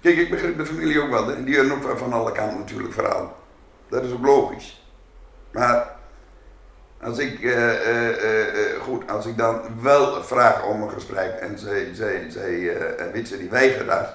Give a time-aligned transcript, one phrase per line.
[0.00, 1.44] Kijk, ik begrijp de familie ook wel.
[1.44, 3.36] Die hebben ook van alle kanten natuurlijk verhaal.
[3.88, 4.84] Dat is ook logisch.
[5.50, 5.96] Maar
[7.02, 11.58] als ik, eh, eh, eh, goed, als ik dan wel vraag om een gesprek en
[11.58, 12.76] zij, zij, zij,
[13.12, 14.14] weet die weigeren dat.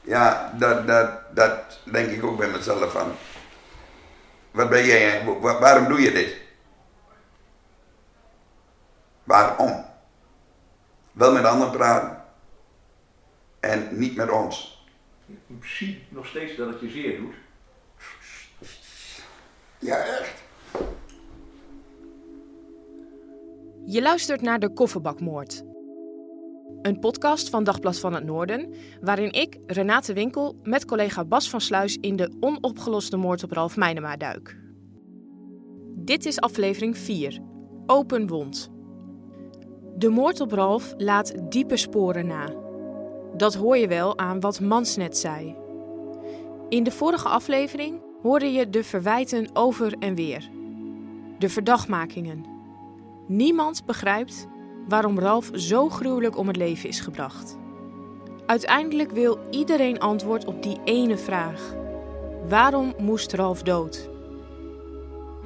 [0.00, 3.12] Ja, dat, dat, dat denk ik ook bij mezelf van.
[4.50, 6.36] Wat ben jij, waarom doe je dit?
[9.24, 9.84] Waarom?
[11.12, 12.22] Wel met anderen praten
[13.60, 14.73] en niet met ons.
[15.26, 17.34] Ik zie nog steeds dat het je zeer doet.
[19.78, 20.42] Ja, echt.
[23.86, 25.64] Je luistert naar de Kofferbakmoord.
[26.82, 31.60] Een podcast van Dagblad van het Noorden, waarin ik, Renate Winkel, met collega Bas van
[31.60, 34.58] Sluis in de onopgeloste moord op Ralf Meinema duik.
[35.96, 37.40] Dit is aflevering 4,
[37.86, 38.70] Open Wond.
[39.96, 42.63] De moord op Ralf laat diepe sporen na.
[43.36, 45.56] Dat hoor je wel aan wat Mans net zei.
[46.68, 50.50] In de vorige aflevering hoorde je de verwijten over en weer.
[51.38, 52.44] De verdachtmakingen.
[53.26, 54.48] Niemand begrijpt
[54.88, 57.58] waarom Ralf zo gruwelijk om het leven is gebracht.
[58.46, 61.74] Uiteindelijk wil iedereen antwoord op die ene vraag.
[62.48, 64.08] Waarom moest Ralf dood?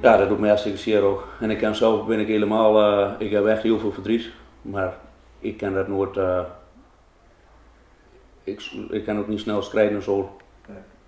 [0.01, 1.27] Ja, dat doet me hartstikke zeer ook.
[1.39, 4.29] En ik ken zelf ben ik helemaal, eh, ik heb echt heel veel verdriet.
[4.61, 4.97] Maar
[5.39, 6.39] ik kan dat nooit, eh,
[8.49, 10.37] ik, ik kan ook niet snel strijden en zo.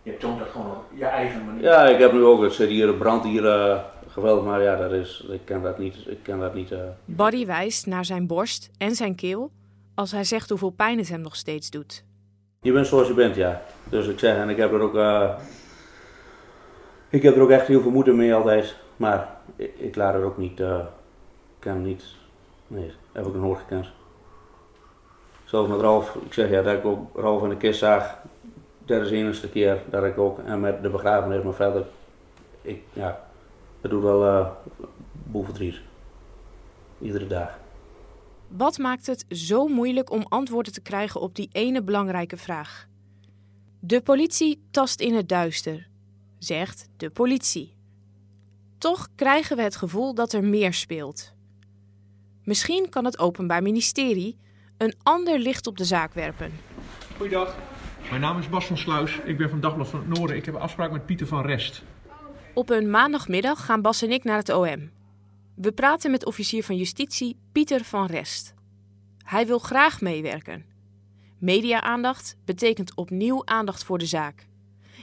[0.04, 1.64] Je toont dat gewoon op je eigen manier.
[1.64, 4.76] Ja, ik heb nu ook, het zit hier, het brandt hier eh, geweldig, maar ja,
[4.76, 6.72] dat is, ik kan dat niet, ik kan dat niet.
[6.72, 6.80] eh.
[7.06, 9.52] Barry wijst naar zijn borst en zijn keel
[9.96, 12.04] als hij zegt hoeveel pijn het hem nog steeds doet.
[12.62, 13.62] Je bent zoals je bent, ja.
[13.90, 15.30] Dus ik zeg, en ik heb er ook, eh,
[17.10, 18.76] ik heb er ook echt heel veel moeite mee altijd.
[18.98, 22.04] Maar ik, ik laat er ook niet, eh, ik kan niet,
[22.68, 23.88] nee, heb ik nooit gekend.
[25.52, 28.18] Zelfs met Ralf, ik zeg ja, dat ik ook Ralf in de kist zag,
[28.86, 31.86] dat is de enige keer dat ik ook, en met de begrafenis, maar verder,
[32.62, 33.28] ik, ja,
[33.82, 34.50] het doet wel eh
[35.24, 35.76] boel verdriet.
[37.00, 37.60] Iedere dag.
[38.48, 42.88] Wat maakt het zo moeilijk om antwoorden te krijgen op die ene belangrijke vraag?
[43.80, 45.88] De politie tast in het duister,
[46.40, 47.76] zegt de politie.
[48.78, 51.34] Toch krijgen we het gevoel dat er meer speelt.
[52.44, 54.38] Misschien kan het Openbaar Ministerie
[54.82, 56.52] een ander licht op de zaak werpen.
[57.18, 57.58] Goeiedag.
[58.10, 59.20] Mijn naam is Bas van Sluis.
[59.26, 60.38] Ik ben van Dagblad van het Noorden.
[60.38, 61.84] Ik heb een afspraak met Pieter van Rest.
[62.54, 64.92] Op een maandagmiddag gaan Bas en ik naar het OM.
[65.56, 68.54] We praten met officier van justitie Pieter van Rest.
[69.24, 70.66] Hij wil graag meewerken.
[71.38, 74.48] Media-aandacht betekent opnieuw aandacht voor de zaak.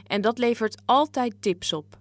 [0.07, 1.99] En dat levert altijd tips op.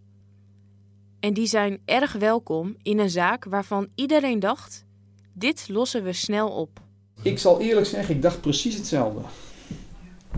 [1.20, 4.86] En die zijn erg welkom in een zaak waarvan iedereen dacht:
[5.34, 6.86] dit lossen we snel op.
[7.22, 9.22] Ik zal eerlijk zeggen, ik dacht precies hetzelfde.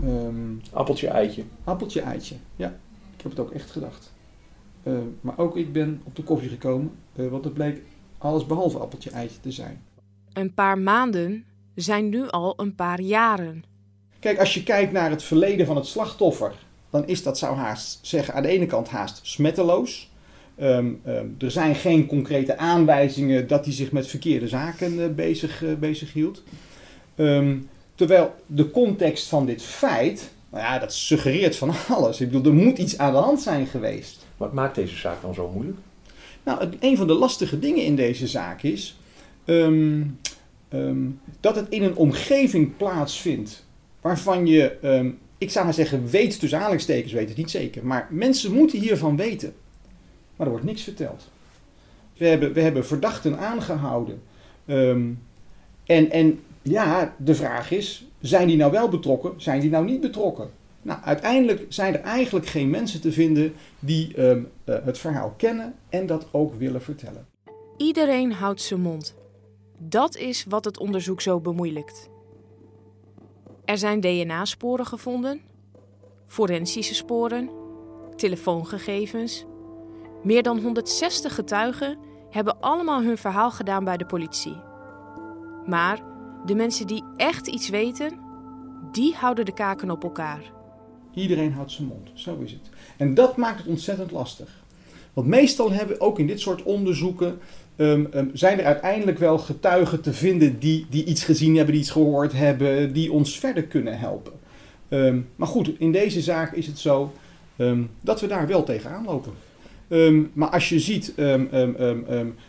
[0.02, 1.44] Ehm, Appeltje, eitje.
[1.64, 2.34] appeltje, eitje.
[2.56, 2.68] Ja,
[3.16, 4.12] ik heb het ook echt gedacht.
[4.82, 7.82] Eh, maar ook ik ben op de koffie gekomen, eh, want het bleek
[8.18, 9.82] alles behalve appeltje, eitje te zijn.
[10.32, 13.64] Een paar maanden zijn nu al een paar jaren.
[14.18, 16.54] Kijk, als je kijkt naar het verleden van het slachtoffer,
[16.90, 20.10] dan is dat, zou haast zeggen, aan de ene kant haast smetteloos.
[20.56, 25.64] Ehm, ehm, er zijn geen concrete aanwijzingen dat hij zich met verkeerde zaken eh, bezig,
[25.64, 26.42] eh, bezig hield.
[27.20, 27.56] Ehm,
[27.94, 32.20] terwijl de context van dit feit, nou ja, dat suggereert van alles.
[32.20, 34.26] Ik bedoel, er moet iets aan de hand zijn geweest.
[34.36, 35.78] Wat maakt deze zaak dan zo moeilijk?
[36.42, 38.98] Nou, het- een van de lastige dingen in deze zaak is
[39.44, 40.02] ehm,
[40.68, 40.96] ehm,
[41.40, 43.64] dat het in een omgeving plaatsvindt
[44.00, 48.52] waarvan je, ik zou maar zeggen, weet tussen aanhalingstekens, weet het niet zeker, maar mensen
[48.52, 49.52] moeten hiervan weten.
[50.36, 51.28] Maar er wordt niks verteld.
[52.16, 54.22] We hebben, we hebben verdachten aangehouden.
[55.84, 60.00] En, en ja, de vraag is, zijn die nou wel betrokken, zijn die nou niet
[60.00, 60.50] betrokken?
[60.82, 65.74] Nou, uiteindelijk zijn er eigenlijk geen mensen te vinden die ehm, eh, het verhaal kennen
[65.88, 67.26] en dat ook willen vertellen.
[67.76, 69.14] Iedereen houdt zijn mond.
[69.78, 72.10] Dat is wat het onderzoek zo bemoeilijkt.
[73.64, 75.40] Er zijn DNA-sporen gevonden,
[76.26, 77.50] forensische sporen,
[78.16, 79.44] telefoongegevens.
[80.22, 81.98] Meer dan 160 getuigen
[82.30, 84.56] hebben allemaal hun verhaal gedaan bij de politie.
[85.66, 86.09] Maar
[86.46, 88.12] de mensen die echt iets weten,
[88.92, 90.40] die houden de kaken op elkaar.
[91.14, 92.10] Iedereen houdt zijn mond.
[92.14, 92.68] Zo is het.
[92.96, 94.48] En dat maakt het ontzettend lastig.
[95.12, 97.38] Want meestal hebben ook in dit soort onderzoeken.
[97.76, 101.82] ehm, ehm, zijn er uiteindelijk wel getuigen te vinden die, die iets gezien hebben, die
[101.82, 104.32] iets gehoord hebben, die ons verder kunnen helpen.
[104.88, 107.12] Ehm, maar goed, in deze zaak is het zo
[108.00, 109.32] dat we daar wel tegenaan lopen.
[109.90, 111.14] Ehm, maar als je ziet,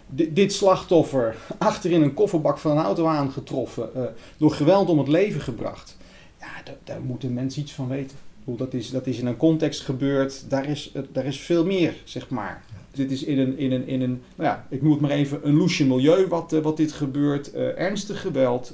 [0.09, 4.01] di- dit slachtoffer achterin een kofferbak van een auto aangetroffen, eh,
[4.38, 5.97] door geweld om het leven gebracht.
[6.39, 8.17] Ja, daar, moeten mensen iets van weten.
[8.45, 12.29] Dat is, dat is in een context gebeurd, daar is, daar is veel meer, zeg
[12.29, 12.63] maar.
[12.91, 15.39] Dit is in een, in een, in een nou ja, ik noem het maar even,
[15.43, 17.51] een loesje milieu wat, eh, wat dit gebeurt.
[17.53, 18.73] Eh, ernstig geweld,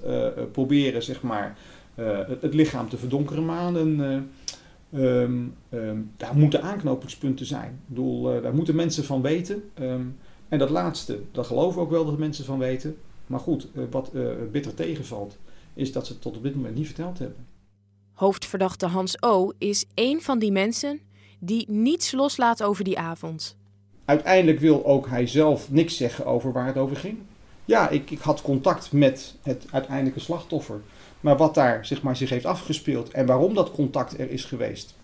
[0.52, 1.58] proberen, zeg maar,
[1.96, 4.12] het, het lichaam te verdonkeren maanden.
[4.12, 4.18] eh,
[4.94, 7.70] Ehm, ehm, daar moeten aanknopingspunten zijn.
[7.70, 9.64] Ik bedoel, eh, daar moeten mensen van weten.
[9.74, 10.02] Ehm,
[10.50, 12.98] en dat laatste, daar geloven we ook wel dat mensen van weten.
[13.28, 15.38] Maar goed, eh, wat eh, bitter tegenvalt,
[15.74, 17.46] is dat ze het tot op dit moment niet verteld hebben.
[18.14, 19.52] Hoofdverdachte Hans O.
[19.58, 21.00] is één van die mensen
[21.40, 23.58] die niets loslaat over die avond.
[24.06, 27.18] Uiteindelijk wil ook hij zelf niks zeggen over waar het over ging.
[27.66, 30.82] Ja, ik, ik had contact met het uiteindelijke slachtoffer.
[31.28, 34.96] Maar wat daar zeg maar, zich heeft afgespeeld en waarom dat contact er is geweest,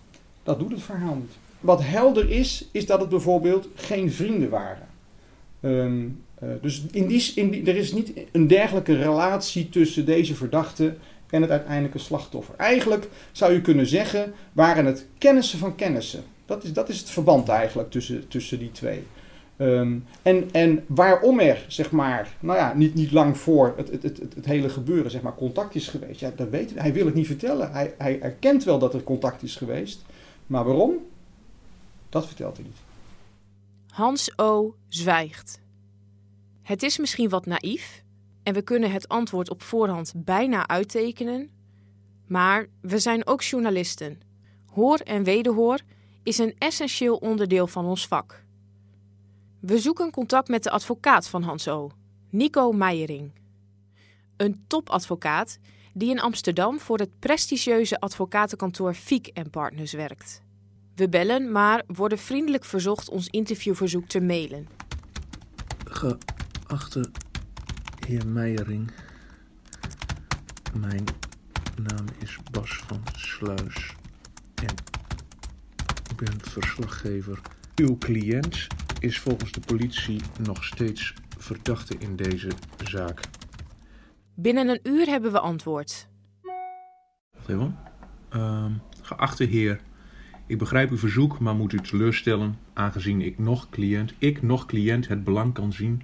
[0.44, 1.31] dat doet het verhaal niet.
[1.60, 4.88] Wat helder is, is dat het bijvoorbeeld geen vrienden waren.
[5.60, 6.06] Ehm,
[6.36, 10.96] eh, dus in die, in die, er is niet een dergelijke relatie tussen deze verdachte
[11.30, 12.56] en het uiteindelijke slachtoffer.
[12.58, 16.24] Eigenlijk zou je kunnen zeggen, waren het kennissen van kennissen.
[16.46, 19.04] Dat is, dat is het verband eigenlijk tussen, tussen die twee.
[19.57, 24.03] Ehm, en, en waarom er, zeg maar, nou ja, niet, niet lang voor het, het,
[24.03, 26.19] het, het, hele gebeuren, zeg maar, contact is geweest.
[26.19, 26.81] Ja, dat weet hij.
[26.81, 27.71] Hij wil het niet vertellen.
[27.71, 30.01] Hij, hij erkent wel dat er contact is geweest.
[30.47, 30.94] Maar waarom?
[32.09, 32.77] Dat vertelt hij niet.
[33.89, 34.75] Hans O.
[34.88, 35.61] zwijgt.
[36.61, 38.03] Het is misschien wat naïef
[38.44, 41.50] en we kunnen het antwoord op voorhand bijna uittekenen,
[42.27, 44.21] maar we zijn ook journalisten.
[44.65, 45.79] Hoor en wederhoor
[46.23, 48.43] is een essentieel onderdeel van ons vak.
[49.65, 51.92] We zoeken contact met de advocaat van Hans O.,
[52.30, 53.31] Nico Meijering.
[54.38, 55.60] Een topadvocaat
[55.94, 60.42] die in Amsterdam voor het prestigieuze advocatenkantoor Fiek Partners werkt.
[60.95, 64.68] We bellen, maar worden vriendelijk verzocht ons interviewverzoek te mailen.
[65.86, 67.12] Geachte
[68.07, 68.92] heer Meijering,
[70.80, 71.06] mijn
[71.81, 73.95] naam is Bas van Sluis
[74.56, 74.75] en
[76.10, 77.42] ik ben verslaggever.
[77.75, 78.68] Uw cliënt
[79.03, 82.50] is volgens de politie nog steeds verdachte in deze
[82.83, 83.19] zaak.
[84.33, 86.07] Binnen een uur hebben we antwoord.
[87.31, 87.77] Wacht even.
[88.29, 88.71] Ehm,
[89.01, 89.79] geachte heer,
[90.45, 95.07] ik begrijp uw verzoek, maar moet u teleurstellen, aangezien ik nog cliënt, ik nog cliënt
[95.07, 96.03] het belang kan zien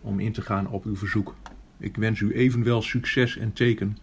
[0.00, 1.34] om in te gaan op uw verzoek.
[1.78, 3.98] Ik wens u evenwel succes en teken.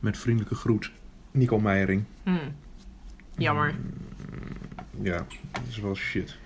[0.00, 0.90] Met vriendelijke groet,
[1.30, 2.04] Nico Meijering.
[3.36, 3.74] Jammer.
[5.02, 6.38] Ja, dat is wel shit.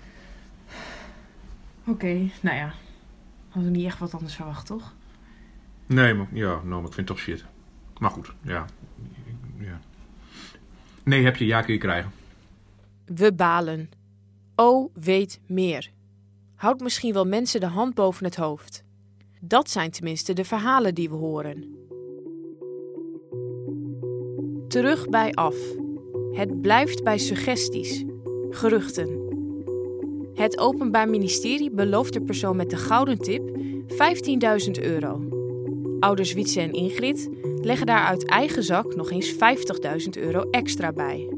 [1.87, 2.73] Oké, nou ja.
[3.49, 4.93] Hadden we niet echt wat anders verwacht, toch?
[5.85, 7.45] Nee, maar, ja, nou, maar ik vind het toch shit.
[7.99, 8.65] Maar goed, ja.
[9.57, 9.79] ja.
[11.03, 12.11] Nee, heb je, ja kun je krijgen.
[13.05, 13.89] We balen.
[14.55, 15.91] O weet meer.
[16.55, 18.83] Houdt misschien wel mensen de hand boven het hoofd.
[19.39, 21.75] Dat zijn tenminste de verhalen die we horen.
[24.67, 25.55] Terug bij af.
[26.31, 28.03] Het blijft bij suggesties,
[28.49, 29.24] geruchten.
[30.35, 33.57] Het Openbaar Ministerie belooft de persoon met de gouden tip
[33.87, 35.21] 15.000 euro.
[35.99, 37.29] Ouders Wietse en Ingrid
[37.61, 39.37] leggen daar uit eigen zak nog eens 50.000
[40.11, 41.29] euro extra bij.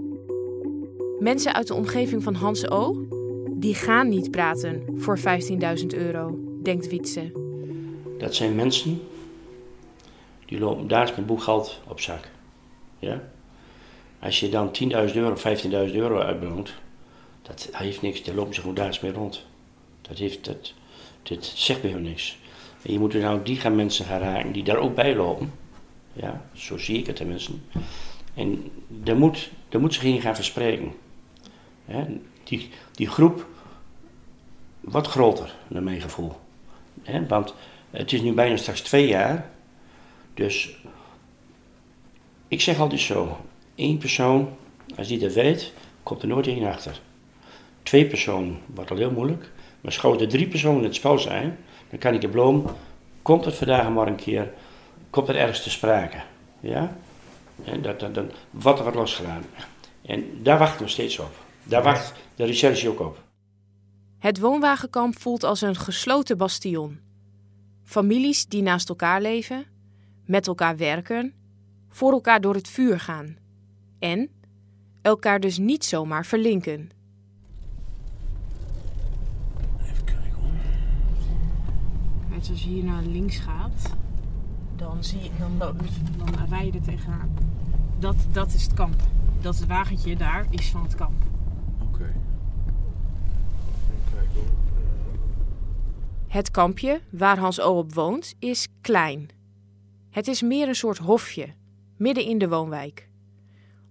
[1.19, 3.05] Mensen uit de omgeving van Hans O.
[3.50, 7.31] die gaan niet praten voor 15.000 euro, denkt Wietse.
[8.17, 9.01] Dat zijn mensen
[10.45, 12.29] die lopen daar is met boekgeld op zak.
[13.00, 13.29] Ja?
[14.19, 14.71] Als je dan
[15.07, 16.74] 10.000 euro of 15.000 euro uitbeloont,
[17.47, 19.45] dat heeft niks, daar lopen ze gewoon daar mee rond.
[20.01, 20.73] Dat, heeft, dat,
[21.23, 22.37] dat zegt bij hun niks.
[22.81, 25.53] En je moet er nou die gaan mensen gaan raken die daar ook bij lopen.
[26.13, 27.51] Ja, zo zie ik het tenminste.
[28.33, 30.93] En daar moet, daar moet zich in gaan verspreken.
[32.43, 33.45] Die, die groep
[34.79, 36.31] wat groter, naar mijn gevoel.
[37.27, 37.53] Want
[37.89, 39.49] het is nu bijna straks twee jaar.
[40.33, 40.77] Dus
[42.47, 43.37] ik zeg altijd zo:
[43.75, 44.49] één persoon,
[44.95, 45.73] als die dat weet,
[46.03, 47.01] komt er nooit één achter.
[47.88, 49.51] Twee personen wordt al heel moeilijk.
[49.82, 51.58] Maar schouw er drie personen in het spel zijn,
[51.89, 52.65] dan kan ik de bloem.
[53.22, 54.53] Komt het vandaag maar een keer,
[55.10, 56.17] komt er ergens te sprake.
[56.60, 56.98] Ja?
[57.63, 59.50] En dat, dat, dat, wat er wordt losgelaten.
[60.01, 61.32] En daar wachten we steeds op.
[61.63, 63.24] Daar wacht de recherche ook op.
[64.20, 67.00] Het woonwagenkamp voelt als een gesloten bastion.
[67.84, 69.65] Families die naast elkaar leven,
[70.25, 71.34] met elkaar werken,
[71.89, 73.38] voor elkaar door het vuur gaan.
[74.00, 74.29] En
[75.01, 76.89] elkaar dus niet zomaar verlinken.
[79.82, 80.51] Even kijken hoor.
[82.38, 83.96] Als je hier naar links gaat,
[84.75, 85.77] dan, zie je, dan, dan,
[86.17, 87.38] dan rij je er tegenaan.
[88.00, 89.01] Dat, dat is het kamp.
[89.41, 91.24] Dat wagentje daar is van het kamp.
[91.82, 92.13] Oké.
[96.27, 99.29] Het kampje waar Hans O op woont is klein.
[100.10, 101.53] Het is meer een soort hofje,
[101.96, 103.10] midden in de woonwijk.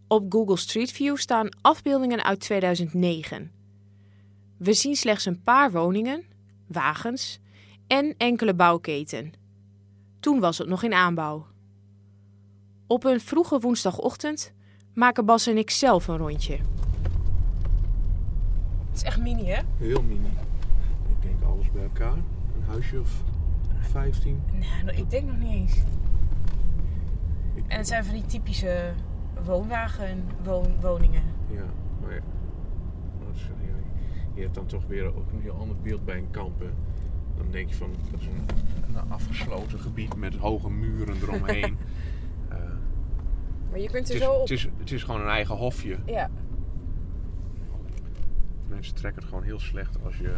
[0.09, 3.50] Op Google Street View staan afbeeldingen uit 2009.
[4.57, 6.25] We zien slechts een paar woningen,
[6.67, 7.41] wagens
[7.87, 9.33] en enkele bouwketen.
[10.21, 11.47] Toen was het nog in aanbouw.
[12.87, 14.52] Op een vroege woensdagochtend
[14.95, 16.52] maken Bas en ik zelf een rondje.
[18.88, 19.62] Het is echt mini, hè?
[19.76, 20.26] heel mini.
[21.09, 22.12] Ik denk alles bij elkaar.
[22.57, 23.23] Een huisje of
[23.81, 24.43] 15.
[24.85, 25.73] Nou, ik denk nog niet eens.
[27.55, 28.93] Ik- En het zijn van die typische
[29.45, 31.23] woonwagenwoningen.
[31.50, 31.64] Ja,
[32.02, 32.21] maar ja.
[34.35, 36.61] Je hebt dan toch weer ook een heel ander beeld bij een kamp.
[36.61, 36.66] Hè?
[37.37, 38.47] Dan denk je van, dat is een,
[38.97, 41.78] een afgesloten gebied met hoge muren eromheen.
[42.49, 42.57] Eh,
[43.71, 45.97] Maar je kunt het, is, het, is, het is gewoon een eigen hofje.
[46.07, 46.31] Ja.
[48.69, 50.33] Mensen trekken het gewoon heel slecht als je,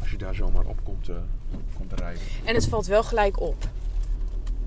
[0.00, 1.16] als je daar zomaar op komt, eh,
[1.76, 2.22] komt rijden.
[2.44, 3.68] En het valt wel gelijk op.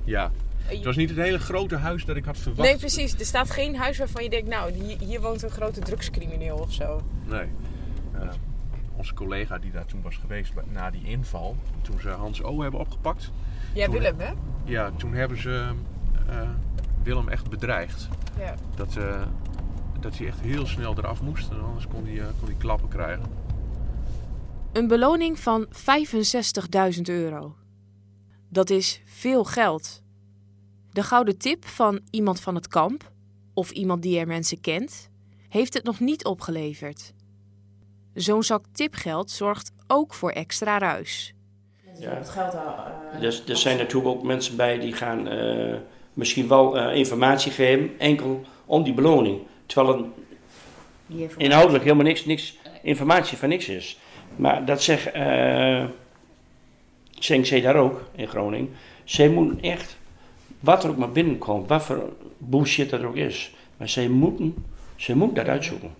[0.04, 0.32] Ja,
[0.64, 2.70] het was niet het hele grote huis dat ik had verwacht.
[2.70, 3.20] Nee, precies.
[3.20, 6.74] Er staat geen huis waarvan je denkt, nou, hier, hier woont een grote drugscrimineel of
[6.74, 7.02] zo.
[7.26, 7.48] Nee.
[9.02, 12.80] Onze collega die daar toen was geweest na die inval, toen ze Hans O hebben
[12.80, 13.32] opgepakt,
[13.74, 14.32] Ja, Toen- Willem, hè?
[14.64, 15.72] ja, toen hebben ze
[16.28, 16.50] eh,
[17.04, 18.08] Willem echt bedreigd.
[18.38, 18.56] Ja.
[18.76, 19.22] Dat, eh,
[20.00, 22.90] dat hij echt heel snel eraf moest, en anders kon hij, eh, kon hij klappen
[22.90, 23.26] krijgen.
[24.72, 27.56] Een beloning van 65.000 euro.
[28.50, 30.02] Dat is veel geld.
[30.92, 33.12] De gouden tip van iemand van het kamp,
[33.54, 35.10] of iemand die er mensen kent,
[35.50, 37.14] heeft het nog niet opgeleverd.
[38.14, 41.34] Zo'n zak tipgeld zorgt ook voor extra ruis.
[42.00, 42.10] Ja.
[42.10, 42.56] Het geld
[43.20, 45.76] Dus er zijn natuurlijk ook mensen bij die gaan eh,
[46.14, 49.40] misschien wel eh, informatie geven, enkel om die beloning.
[49.66, 54.00] Terwijl het inhoudelijk helemaal niks, niks informatie van niks is.
[54.36, 55.86] Maar dat zegt, eh
[57.24, 58.70] zeggen zij daar ook in Groningen.
[59.04, 59.98] Zij moeten echt,
[60.60, 63.54] wat er ook maar binnenkomt, wat voor bullshit er ook is.
[63.78, 64.56] Maar zij moeten,
[64.96, 65.94] zij moeten dat uitzoeken.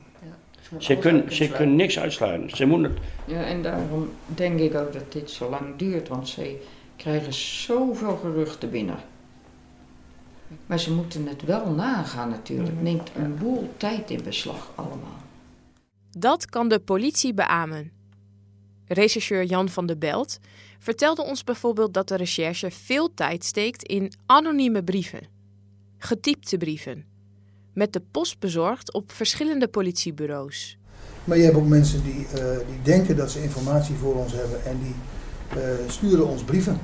[0.78, 2.58] Zij kunnen, kunnen niks uitsluiten.
[2.58, 6.28] Zij moeten het Ja, en daarom denk ik ook dat dit zo lang duurt, want
[6.28, 6.62] ze
[6.96, 8.98] krijgen zoveel geruchten binnen.
[10.66, 12.70] Maar ze moeten het wel nagaan natuurlijk.
[12.70, 15.20] Het neemt een boel tijd in beslag allemaal.
[16.18, 17.92] Dat kan de politie beamen.
[18.88, 20.40] Rechercheur Jan van der Belt
[20.80, 25.28] vertelde ons bijvoorbeeld dat de recherche veel tijd steekt in anonieme brieven,
[25.98, 27.06] getypte brieven,
[27.74, 30.78] met de post bezorgd op verschillende politiebureaus.
[31.24, 34.66] Maar je hebt ook mensen die, eh, die denken dat ze informatie voor ons hebben
[34.66, 34.96] en die
[35.62, 36.80] eh, sturen ons brieven.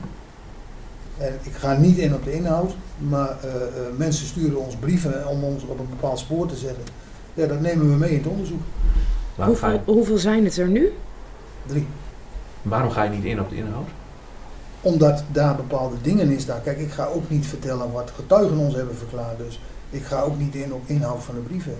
[1.17, 3.61] En ik ga niet in op de inhoud, maar eh, eh,
[3.97, 6.83] mensen sturen ons brieven om ons op een bepaald spoor te zetten.
[7.33, 8.61] Ja, dat nemen we mee in het onderzoek.
[9.35, 10.91] Je, hoeveel zijn het er nu?
[11.65, 11.87] Drie.
[12.61, 13.87] waarom ga je niet in op de inhoud?
[14.81, 16.61] Omdat daar bepaalde dingen in staan.
[16.63, 19.37] Kijk, ik ga ook niet vertellen wat getuigen ons hebben verklaard.
[19.37, 21.75] Dus ik ga ook niet in op inhoud van de brieven.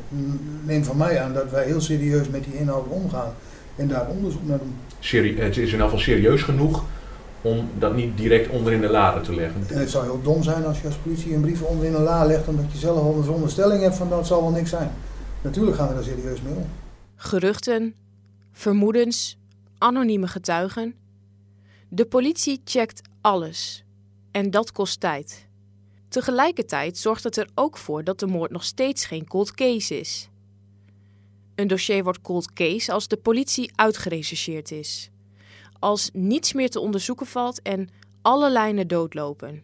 [0.63, 3.33] Neem van mij aan dat wij heel serieus met die inhoud omgaan
[3.75, 4.75] en daar onderzoek naar doen.
[4.99, 6.83] Serie- het is in ieder geval serieus genoeg
[7.41, 9.63] om dat niet direct onder in de lade te leggen.
[9.69, 12.01] En het zou heel dom zijn als je als politie een brief onder in een
[12.01, 14.91] la legt omdat je zelf al een veronderstelling hebt van dat zal wel niks zijn.
[15.41, 16.65] Natuurlijk gaan we daar serieus mee om.
[17.15, 17.95] Geruchten,
[18.51, 19.37] vermoedens,
[19.77, 20.95] anonieme getuigen.
[21.89, 23.83] De politie checkt alles.
[24.31, 25.47] En dat kost tijd.
[26.09, 30.29] Tegelijkertijd zorgt het er ook voor dat de moord nog steeds geen cold case is.
[31.55, 35.09] Een dossier wordt cold case als de politie uitgerechercheerd is.
[35.79, 37.89] Als niets meer te onderzoeken valt en
[38.21, 39.63] alle lijnen doodlopen.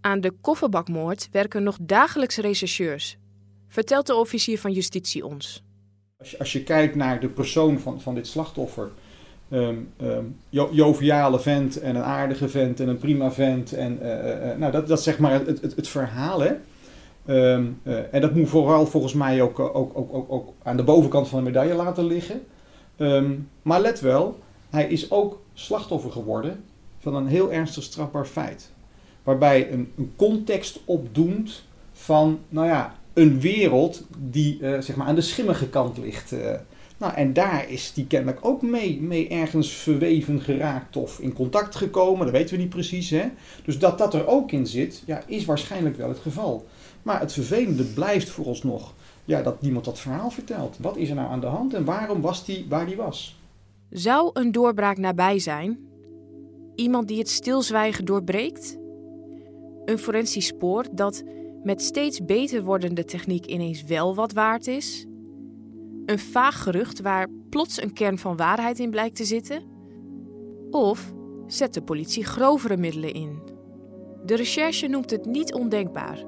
[0.00, 3.16] Aan de kofferbakmoord werken nog dagelijks rechercheurs,
[3.68, 5.62] vertelt de officier van justitie ons.
[6.18, 8.90] Als je, als je kijkt naar de persoon van, van dit slachtoffer.
[9.50, 13.72] Ehm, ehm, jo- joviale vent en een aardige vent en een prima vent.
[13.72, 16.40] En, eh, eh, eh, nou, dat, dat is zeg maar het, het, het verhaal.
[16.40, 16.52] Hè?
[17.26, 21.28] Ehm, eh, en dat moet vooral volgens mij ook, ook, ook, ook, aan de bovenkant
[21.28, 22.40] van de medaille laten liggen.
[23.62, 24.38] Maar let wel,
[24.70, 26.64] hij is ook slachtoffer geworden
[26.98, 28.70] van een heel ernstig strafbaar feit.
[29.22, 35.20] Waarbij een, een context opdoemt van, nou ja, een wereld die zeg maar aan de
[35.20, 36.34] schimmige kant ligt.
[37.00, 41.74] Nou, en daar is die kennelijk ook mee, mee ergens verweven geraakt of in contact
[41.74, 42.24] gekomen.
[42.24, 43.10] Dat weten we niet precies.
[43.10, 43.24] Hè?
[43.64, 46.66] Dus dat dat er ook in zit, ja, is waarschijnlijk wel het geval.
[47.02, 50.76] Maar het vervelende blijft vooralsnog ja, dat niemand dat verhaal vertelt.
[50.80, 53.38] Wat is er nou aan de hand en waarom was die waar die was?
[53.90, 55.78] Zou een doorbraak nabij zijn?
[56.74, 58.78] Iemand die het stilzwijgen doorbreekt?
[59.84, 61.22] Een forensisch spoor dat
[61.62, 65.06] met steeds beter wordende techniek ineens wel wat waard is?
[66.06, 69.62] Een vaag gerucht waar plots een kern van waarheid in blijkt te zitten?
[70.70, 71.12] Of
[71.46, 73.42] zet de politie grovere middelen in?
[74.24, 76.18] De recherche noemt het niet ondenkbaar.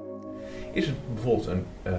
[0.71, 1.93] Is het bijvoorbeeld een uh,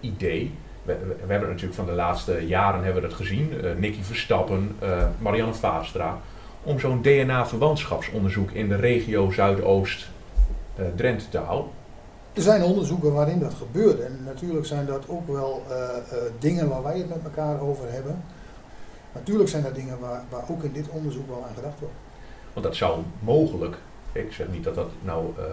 [0.00, 0.50] idee?
[0.82, 3.52] We, we, we, hebben het natuurlijk van de laatste jaren hebben we dat gezien.
[3.52, 6.20] Uh, Nicky Verstappen, uh, Marianne Vaatstra.
[6.62, 11.70] Om zo'n DNA-verwantschapsonderzoek in de regio Zuidoost-Drenthe te houden.
[12.32, 14.00] Er zijn onderzoeken waarin dat gebeurt.
[14.00, 17.92] En natuurlijk zijn dat ook wel uh, uh, dingen waar wij het met elkaar over
[17.92, 18.22] hebben.
[19.12, 21.94] Natuurlijk zijn dat dingen waar, waar ook in dit onderzoek wel aan gedacht wordt.
[22.52, 23.76] Want dat zou mogelijk,
[24.12, 25.44] ik zeg niet dat dat nou uh,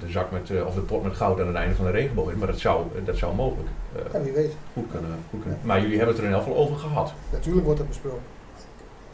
[0.00, 2.36] de zak met, of de pot met goud aan het einde van de regenboog is,
[2.36, 3.68] maar dat zou, dat zou mogelijk
[4.12, 4.52] ja, wie weet.
[4.72, 5.58] Goed, kunnen, goed kunnen.
[5.62, 7.12] Maar jullie hebben het er in elk geval over gehad.
[7.32, 8.22] Natuurlijk wordt dat besproken.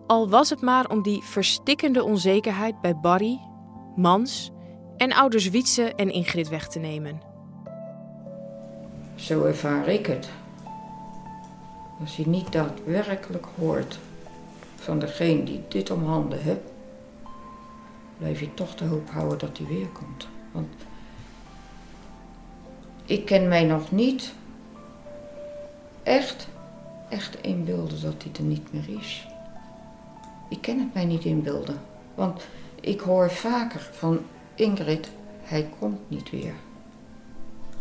[0.08, 3.40] Al was het maar om die verstikkende onzekerheid bij Barry,
[3.96, 4.52] Mans
[4.98, 7.22] en ouders Wietse en Ingrid weg te nemen.
[9.16, 10.30] Zo ervaar ik het.
[12.00, 14.00] Als je niet daadwerkelijk hoort
[14.76, 16.74] van degene die dit om handen hebt,
[18.18, 20.28] blijf je toch de hoop houden dat hij weer komt.
[20.52, 20.68] Want
[23.06, 24.34] ik ken mij nog niet
[26.04, 26.48] echt,
[27.10, 29.28] echt inbeelden dat hij er niet meer is.
[30.50, 31.82] Ik ken het mij niet inbeelden.
[32.16, 32.48] Want
[32.82, 34.20] ik hoor vaker van
[34.56, 35.10] Ingrid,
[35.44, 36.54] hij komt niet weer.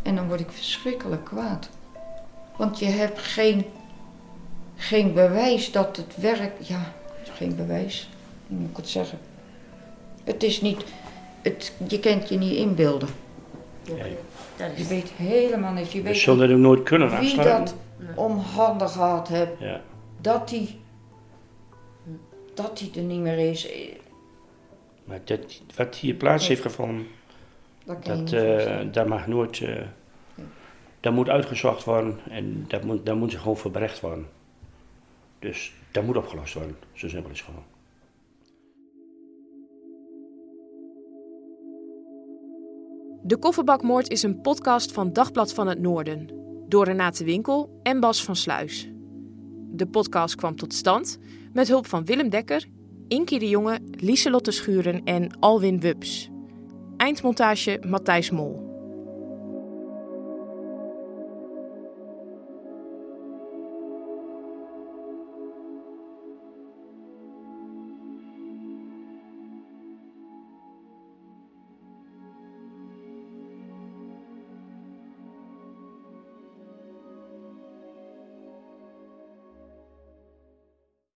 [0.03, 1.69] En dan word ik verschrikkelijk kwaad.
[2.57, 3.65] Want je hebt geen,
[4.77, 6.67] geen bewijs dat het werkt.
[6.67, 6.93] Ja,
[7.25, 8.09] geen bewijs.
[8.47, 9.19] Hoe moet ik het zeggen?
[10.25, 10.85] Het is niet,
[11.43, 13.09] het, je kent je niet inbeelden.
[13.83, 15.93] Ja, je weet helemaal niet.
[15.93, 17.65] Je we weet zullen hem nooit kunnen wie afsluiten.
[17.65, 17.75] dat
[18.17, 19.61] om handen gehad hebt.
[19.61, 19.81] Ja.
[20.21, 20.81] Dat die,
[22.55, 23.69] dat die er niet meer is.
[25.05, 27.07] Maar dat, wat hier plaats heeft gevonden,
[27.85, 29.61] Dat dat, eh, dat mag nooit.
[29.61, 29.83] eh,
[31.01, 34.29] dat moet uitgezocht worden en dat moet, dat moet ze gewoon verbrecht worden.
[35.39, 36.77] Dus dat moet opgelost worden.
[36.93, 37.65] Zo simpel is het gewoon.
[43.27, 46.29] De Kofferbakmoord is een podcast van Dagblad van het Noorden.
[46.69, 48.91] Door Renate Winkel en Bas van Sluis.
[49.71, 51.19] De podcast kwam tot stand
[51.53, 52.69] met hulp van Willem Dekker,
[53.09, 56.31] Inkie de Jonge, Lieselotte Schuren en Alwin Wubs.
[56.97, 58.64] Eindmontage Matthijs Mol.